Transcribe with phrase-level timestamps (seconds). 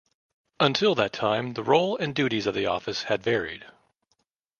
[0.59, 3.63] Until that time, the role and duties of the office had varied.